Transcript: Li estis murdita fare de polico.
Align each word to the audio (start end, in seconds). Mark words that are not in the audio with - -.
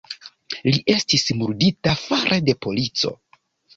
Li 0.69 0.79
estis 0.93 1.27
murdita 1.41 1.95
fare 2.07 2.41
de 2.49 2.57
polico. 2.67 3.13